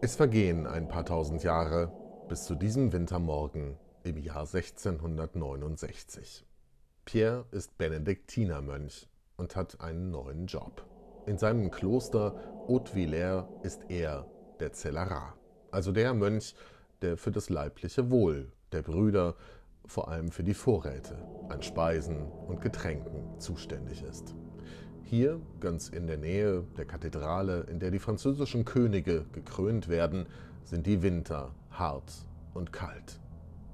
[0.00, 1.90] Es vergehen ein paar tausend Jahre
[2.28, 6.46] bis zu diesem Wintermorgen im Jahr 1669.
[7.04, 10.86] Pierre ist Benediktinermönch und hat einen neuen Job.
[11.26, 12.36] In seinem Kloster
[12.68, 14.24] Haute-Villers ist er
[14.60, 15.36] der Zellerar,
[15.72, 16.54] also der Mönch,
[17.02, 19.34] der für das leibliche Wohl der Brüder,
[19.84, 24.36] vor allem für die Vorräte an Speisen und Getränken zuständig ist.
[25.10, 30.26] Hier, ganz in der Nähe der Kathedrale, in der die französischen Könige gekrönt werden,
[30.64, 32.12] sind die Winter hart
[32.52, 33.18] und kalt.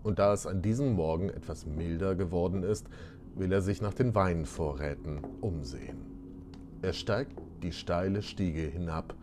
[0.05, 2.87] Und da es an diesem Morgen etwas milder geworden ist,
[3.35, 5.99] will er sich nach den Weinvorräten umsehen.
[6.83, 9.17] Er steigt die steile Stiege hinab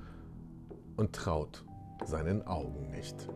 [0.97, 1.63] und traut
[2.03, 3.29] seinen Augen nicht.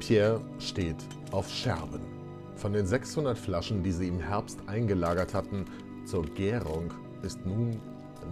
[0.00, 0.96] Pierre steht
[1.30, 2.00] auf Scherben.
[2.56, 5.66] Von den 600 Flaschen, die sie im Herbst eingelagert hatten,
[6.06, 6.90] zur Gärung
[7.22, 7.78] ist nun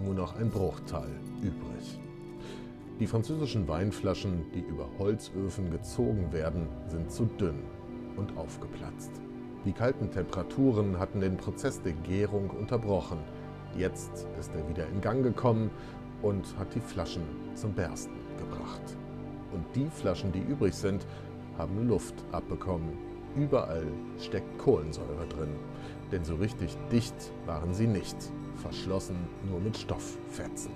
[0.03, 1.11] nur noch ein Bruchteil
[1.43, 2.01] übrig.
[2.99, 7.63] Die französischen Weinflaschen, die über Holzöfen gezogen werden, sind zu dünn
[8.17, 9.13] und aufgeplatzt.
[9.67, 13.19] Die kalten Temperaturen hatten den Prozess der Gärung unterbrochen.
[13.77, 15.71] Jetzt ist er wieder in Gang gekommen
[16.23, 17.23] und hat die Flaschen
[17.55, 18.97] zum Bersten gebracht.
[19.53, 21.07] Und die Flaschen, die übrig sind,
[21.59, 22.97] haben Luft abbekommen.
[23.37, 23.87] Überall
[24.19, 25.55] steckt Kohlensäure drin,
[26.11, 28.17] denn so richtig dicht waren sie nicht,
[28.57, 29.17] verschlossen
[29.51, 30.73] nur mit Stofffetzen.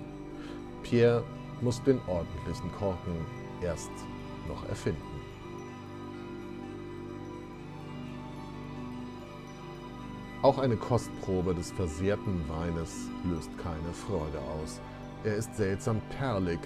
[0.83, 1.23] Pierre
[1.61, 3.15] muss den ordentlichen Korken
[3.61, 3.91] erst
[4.47, 5.01] noch erfinden.
[10.41, 14.81] Auch eine Kostprobe des versehrten Weines löst keine Freude aus.
[15.23, 16.59] Er ist seltsam perlig,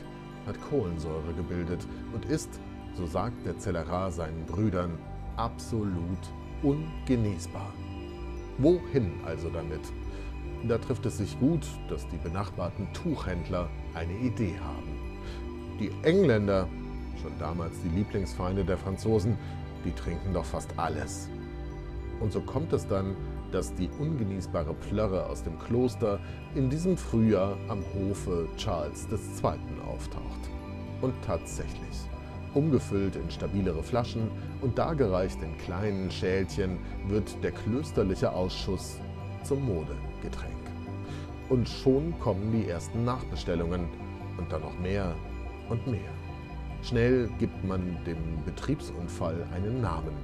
[0.47, 2.59] hat Kohlensäure gebildet und ist
[2.97, 4.97] so sagt der Zellerar seinen Brüdern,
[5.35, 6.17] absolut
[6.63, 7.71] ungenießbar.
[8.57, 9.81] Wohin also damit?
[10.67, 14.97] Da trifft es sich gut, dass die benachbarten Tuchhändler eine Idee haben.
[15.79, 16.67] Die Engländer,
[17.21, 19.37] schon damals die Lieblingsfeinde der Franzosen,
[19.85, 21.29] die trinken doch fast alles.
[22.19, 23.15] Und so kommt es dann,
[23.51, 26.19] dass die ungenießbare Plörre aus dem Kloster
[26.55, 29.59] in diesem Frühjahr am Hofe Charles II.
[29.87, 30.49] auftaucht.
[31.01, 32.09] Und tatsächlich,
[32.53, 34.31] Umgefüllt in stabilere Flaschen
[34.61, 38.99] und dargereicht in kleinen Schälchen wird der klösterliche Ausschuss
[39.43, 40.53] zum Modegetränk.
[41.49, 43.87] Und schon kommen die ersten Nachbestellungen
[44.37, 45.15] und dann noch mehr
[45.69, 46.11] und mehr.
[46.83, 50.15] Schnell gibt man dem Betriebsunfall einen Namen,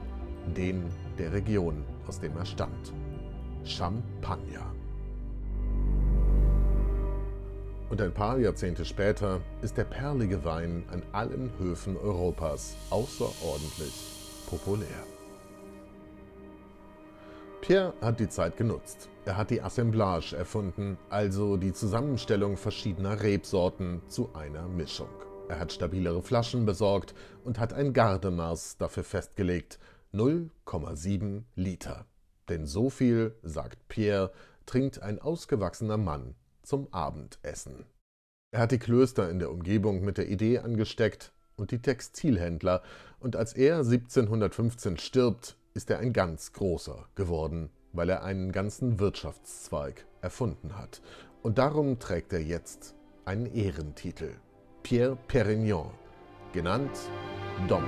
[0.56, 0.84] den
[1.18, 2.94] der Region, aus dem er stammt.
[3.64, 4.74] Champagner.
[7.94, 13.94] Und ein paar Jahrzehnte später ist der perlige Wein an allen Höfen Europas außerordentlich
[14.50, 14.88] populär.
[17.62, 19.10] Pierre hat die Zeit genutzt.
[19.26, 25.14] Er hat die Assemblage erfunden, also die Zusammenstellung verschiedener Rebsorten zu einer Mischung.
[25.48, 29.78] Er hat stabilere Flaschen besorgt und hat ein Gardemaß dafür festgelegt,
[30.16, 32.08] 0,7 Liter.
[32.50, 34.32] Denn so viel, sagt Pierre,
[34.66, 37.86] trinkt ein ausgewachsener Mann zum Abendessen.
[38.52, 42.82] Er hat die Klöster in der Umgebung mit der Idee angesteckt und die Textilhändler,
[43.20, 49.00] und als er 1715 stirbt, ist er ein ganz großer geworden, weil er einen ganzen
[49.00, 51.02] Wirtschaftszweig erfunden hat.
[51.42, 54.36] Und darum trägt er jetzt einen Ehrentitel,
[54.84, 55.92] Pierre Perignon,
[56.54, 56.98] genannt
[57.68, 57.86] Dom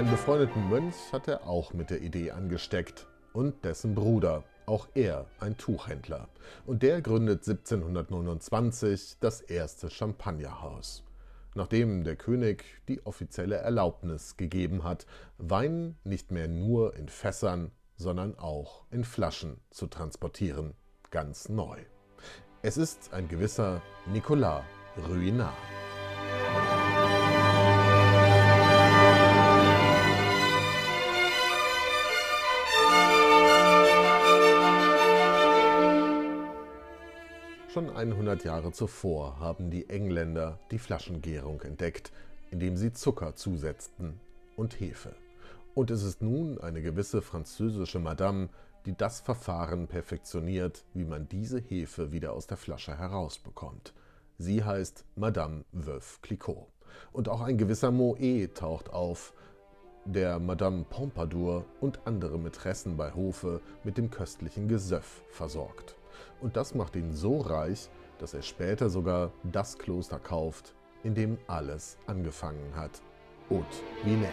[0.00, 3.06] Einen befreundeten Mönch hat er auch mit der Idee angesteckt.
[3.34, 6.30] Und dessen Bruder, auch er ein Tuchhändler.
[6.64, 11.04] Und der gründet 1729 das erste Champagnerhaus.
[11.54, 15.04] Nachdem der König die offizielle Erlaubnis gegeben hat,
[15.36, 20.72] Wein nicht mehr nur in Fässern, sondern auch in Flaschen zu transportieren.
[21.10, 21.76] Ganz neu.
[22.62, 24.64] Es ist ein gewisser Nicolas
[25.10, 25.52] Ruinart.
[37.80, 42.12] Schon 100 Jahre zuvor haben die Engländer die Flaschengärung entdeckt,
[42.50, 44.20] indem sie Zucker zusetzten
[44.54, 45.14] und Hefe.
[45.74, 48.50] Und es ist nun eine gewisse französische Madame,
[48.84, 53.94] die das Verfahren perfektioniert, wie man diese Hefe wieder aus der Flasche herausbekommt.
[54.36, 56.66] Sie heißt Madame Veuve Clicquot.
[57.12, 59.32] Und auch ein gewisser Moet taucht auf,
[60.04, 65.96] der Madame Pompadour und andere Mätressen bei Hofe mit dem köstlichen Gesöff versorgt.
[66.40, 67.88] Und das macht ihn so reich,
[68.18, 73.02] dass er später sogar das Kloster kauft, in dem alles angefangen hat.
[73.48, 73.64] Haute
[74.04, 74.30] Villers.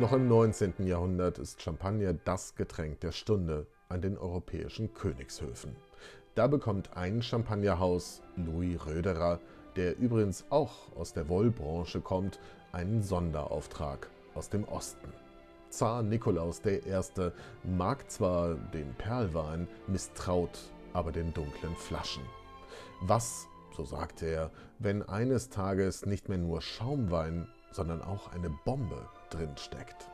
[0.00, 0.86] Noch im 19.
[0.86, 5.74] Jahrhundert ist Champagner das Getränk der Stunde an den europäischen Königshöfen.
[6.36, 9.40] Da bekommt ein Champagnerhaus, Louis Röderer,
[9.74, 12.38] der übrigens auch aus der Wollbranche kommt,
[12.70, 15.12] einen Sonderauftrag aus dem Osten.
[15.68, 16.80] Zar Nikolaus I.
[17.64, 20.60] mag zwar den Perlwein, misstraut
[20.92, 22.22] aber den dunklen Flaschen.
[23.00, 29.08] Was, so sagte er, wenn eines Tages nicht mehr nur Schaumwein, sondern auch eine Bombe
[29.30, 30.08] drin steckt.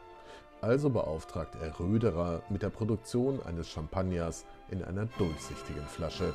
[0.60, 6.32] Also beauftragt er Röderer mit der Produktion eines Champagners in einer durchsichtigen Flasche,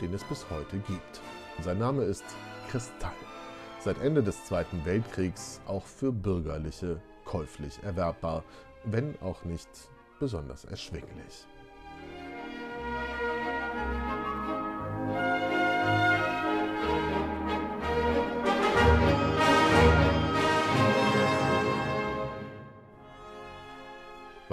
[0.00, 1.20] den es bis heute gibt.
[1.60, 2.24] Sein Name ist
[2.70, 3.12] Kristall.
[3.80, 8.42] Seit Ende des Zweiten Weltkriegs auch für Bürgerliche käuflich erwerbbar,
[8.84, 9.68] wenn auch nicht
[10.18, 11.46] besonders erschwinglich.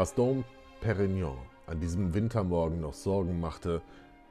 [0.05, 0.45] Was Dom
[0.81, 1.35] Perignon
[1.65, 3.81] an diesem Wintermorgen noch Sorgen machte,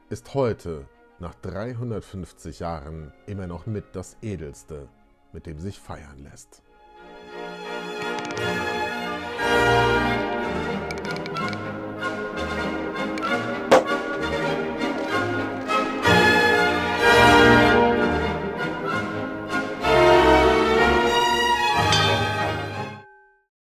[0.08, 0.86] ist heute,
[1.18, 4.86] nach 350 Jahren, immer noch mit das Edelste,
[5.32, 6.62] mit dem sich feiern lässt.
[8.36, 9.73] Musik